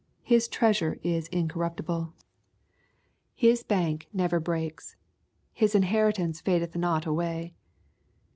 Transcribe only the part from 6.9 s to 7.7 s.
away.